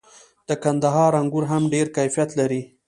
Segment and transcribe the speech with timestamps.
[0.47, 2.61] د کندهار انګور هم ډیر کیفیت لري.